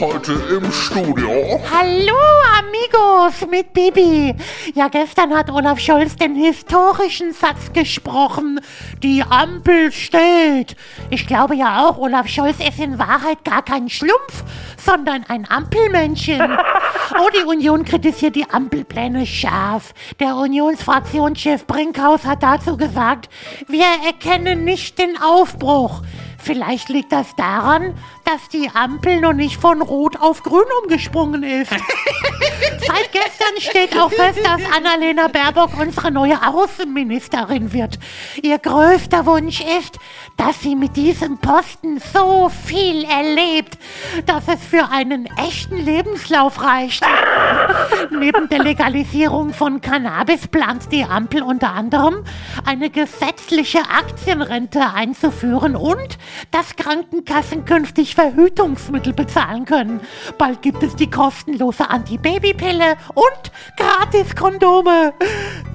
Heute 0.00 0.32
im 0.32 0.72
Studio. 0.72 1.60
Hallo, 1.70 2.16
Amigos 2.58 3.48
mit 3.50 3.72
Bibi. 3.72 4.34
Ja, 4.74 4.88
gestern 4.88 5.34
hat 5.34 5.50
Olaf 5.50 5.78
Scholz 5.78 6.16
den 6.16 6.34
historischen 6.34 7.32
Satz 7.32 7.72
gesprochen. 7.72 8.60
Die 9.02 9.22
Ampel 9.22 9.92
steht. 9.92 10.76
Ich 11.10 11.26
glaube 11.26 11.54
ja 11.56 11.86
auch, 11.86 11.98
Olaf 11.98 12.26
Scholz 12.26 12.56
ist 12.66 12.80
in 12.80 12.98
Wahrheit 12.98 13.44
gar 13.44 13.62
kein 13.62 13.88
Schlumpf, 13.88 14.44
sondern 14.76 15.24
ein 15.28 15.48
Ampelmännchen. 15.48 16.40
Oh, 17.14 17.28
die 17.38 17.44
Union 17.44 17.84
kritisiert 17.84 18.36
die 18.36 18.48
Ampelpläne 18.48 19.26
scharf. 19.26 19.92
Der 20.18 20.34
Unionsfraktionschef 20.34 21.66
Brinkhaus 21.66 22.24
hat 22.24 22.42
dazu 22.42 22.78
gesagt, 22.78 23.28
wir 23.68 23.84
erkennen 24.06 24.64
nicht 24.64 24.98
den 24.98 25.20
Aufbruch. 25.20 26.00
Vielleicht 26.42 26.88
liegt 26.88 27.12
das 27.12 27.36
daran, 27.36 27.94
dass 28.24 28.48
die 28.48 28.68
Ampel 28.74 29.20
noch 29.20 29.32
nicht 29.32 29.60
von 29.60 29.80
Rot 29.80 30.16
auf 30.16 30.42
Grün 30.42 30.64
umgesprungen 30.82 31.44
ist. 31.44 31.70
Seit 32.86 33.12
gestern 33.12 33.58
steht 33.58 33.96
auch 33.96 34.10
fest, 34.10 34.40
dass 34.42 34.60
Annalena 34.76 35.28
Baerbock 35.28 35.78
unsere 35.78 36.10
neue 36.10 36.36
Außenministerin 36.44 37.72
wird. 37.72 37.98
Ihr 38.42 38.58
größter 38.58 39.24
Wunsch 39.26 39.60
ist, 39.60 39.98
dass 40.36 40.60
sie 40.60 40.74
mit 40.74 40.96
diesem 40.96 41.38
Posten 41.38 42.00
so 42.12 42.48
viel 42.48 43.04
erlebt, 43.04 43.78
dass 44.26 44.48
es 44.48 44.64
für 44.64 44.88
einen 44.90 45.26
echten 45.36 45.76
Lebenslauf 45.76 46.62
reicht. 46.62 47.04
Neben 48.10 48.48
der 48.48 48.64
Legalisierung 48.64 49.52
von 49.52 49.80
Cannabis 49.80 50.48
plant 50.48 50.90
die 50.90 51.04
Ampel 51.04 51.42
unter 51.42 51.72
anderem, 51.74 52.24
eine 52.64 52.90
gesetzliche 52.90 53.80
Aktienrente 53.80 54.80
einzuführen 54.94 55.76
und 55.76 56.18
dass 56.50 56.74
Krankenkassen 56.74 57.64
künftig 57.64 58.14
Verhütungsmittel 58.14 59.12
bezahlen 59.12 59.66
können. 59.66 60.00
Bald 60.38 60.62
gibt 60.62 60.82
es 60.82 60.96
die 60.96 61.10
kostenlose 61.10 61.88
Antibabypille 61.88 62.71
und 63.14 63.52
Gratis-Kondome. 63.76 65.12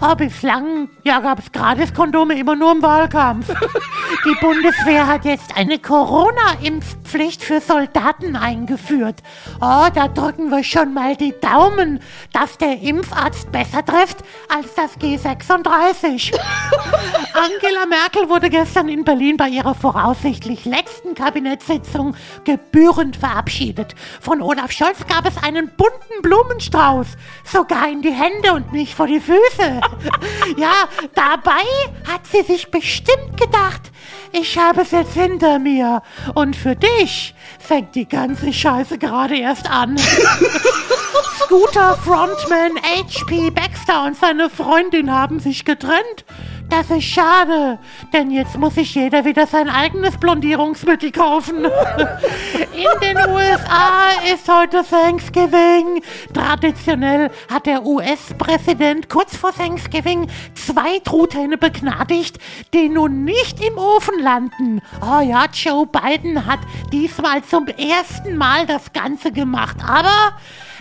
Aber 0.00 0.16
bislang 0.16 0.88
ja, 1.04 1.20
gab 1.20 1.38
es 1.38 1.52
Gratis-Kondome 1.52 2.38
immer 2.38 2.56
nur 2.56 2.72
im 2.72 2.82
Wahlkampf. 2.82 3.48
Die 4.24 4.36
Bundeswehr 4.40 5.06
hat 5.06 5.24
jetzt 5.24 5.56
eine 5.56 5.78
Corona-Impfpflicht 5.78 7.42
für 7.42 7.60
Soldaten 7.60 8.36
eingeführt. 8.36 9.22
Oh, 9.60 9.86
da 9.94 10.08
drücken 10.08 10.50
wir 10.50 10.64
schon 10.64 10.94
mal 10.94 11.16
die 11.16 11.34
Daumen, 11.40 12.00
dass 12.32 12.58
der 12.58 12.80
Impfarzt 12.80 13.50
besser 13.52 13.84
trifft 13.84 14.18
als 14.48 14.74
das 14.74 14.98
G36. 14.98 16.32
Angela 17.36 17.84
Merkel 17.84 18.30
wurde 18.30 18.48
gestern 18.48 18.88
in 18.88 19.04
Berlin 19.04 19.36
bei 19.36 19.48
ihrer 19.48 19.74
voraussichtlich 19.74 20.64
letzten 20.64 21.14
Kabinettssitzung 21.14 22.16
gebührend 22.44 23.16
verabschiedet. 23.16 23.94
Von 24.22 24.40
Olaf 24.40 24.72
Scholz 24.72 25.06
gab 25.06 25.26
es 25.26 25.36
einen 25.42 25.68
bunten 25.76 26.22
Blumenstrauß, 26.22 27.08
sogar 27.44 27.90
in 27.90 28.00
die 28.00 28.12
Hände 28.12 28.54
und 28.54 28.72
nicht 28.72 28.94
vor 28.94 29.06
die 29.06 29.20
Füße. 29.20 29.80
ja, 30.56 30.72
dabei 31.14 31.62
hat 32.10 32.26
sie 32.26 32.40
sich 32.42 32.70
bestimmt 32.70 33.38
gedacht, 33.38 33.92
ich 34.32 34.56
habe 34.56 34.80
es 34.80 34.92
jetzt 34.92 35.12
hinter 35.12 35.58
mir 35.58 36.02
und 36.34 36.56
für 36.56 36.74
dich 36.74 37.34
fängt 37.58 37.94
die 37.94 38.08
ganze 38.08 38.50
Scheiße 38.50 38.96
gerade 38.96 39.36
erst 39.36 39.70
an. 39.70 39.96
Scooter-Frontman 41.56 42.72
HP 42.82 43.50
Baxter 43.50 44.04
und 44.04 44.14
seine 44.14 44.50
Freundin 44.50 45.10
haben 45.10 45.40
sich 45.40 45.64
getrennt. 45.64 46.26
Das 46.68 46.90
ist 46.90 47.04
schade, 47.04 47.78
denn 48.12 48.30
jetzt 48.30 48.58
muss 48.58 48.74
sich 48.74 48.94
jeder 48.94 49.24
wieder 49.24 49.46
sein 49.46 49.70
eigenes 49.70 50.18
Blondierungsmittel 50.18 51.12
kaufen. 51.12 51.64
In 51.64 53.00
den 53.00 53.16
USA 53.30 54.10
ist 54.34 54.46
heute 54.52 54.84
Thanksgiving. 54.84 56.02
Traditionell 56.34 57.30
hat 57.50 57.64
der 57.64 57.86
US-Präsident 57.86 59.08
kurz 59.08 59.34
vor 59.34 59.54
Thanksgiving 59.54 60.28
zwei 60.54 60.98
Truthähne 60.98 61.56
begnadigt, 61.56 62.36
die 62.74 62.90
nun 62.90 63.24
nicht 63.24 63.64
im 63.64 63.78
Ofen 63.78 64.18
landen. 64.18 64.82
Oh 65.00 65.20
ja, 65.20 65.46
Joe 65.50 65.86
Biden 65.86 66.44
hat 66.44 66.60
diesmal 66.92 67.42
zum 67.44 67.66
ersten 67.68 68.36
Mal 68.36 68.66
das 68.66 68.92
Ganze 68.92 69.32
gemacht, 69.32 69.76
aber 69.88 70.34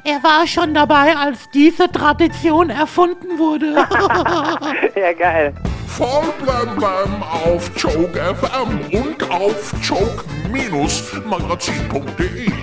er 0.06 0.24
war 0.24 0.48
schon 0.48 0.74
dabei, 0.74 1.16
als 1.16 1.50
diese 1.50 1.92
Tradition 1.92 2.70
erfunden 2.70 3.38
wurde. 3.38 3.74
ja, 4.96 5.12
geil. 5.14 5.54
Voll 5.88 6.34
blam 6.44 6.76
blam 6.76 7.24
auf 7.24 7.72
Joke 7.76 8.20
FM 8.20 8.82
und 8.92 9.32
auf 9.32 9.74
joke-magazin.de. 9.82 12.52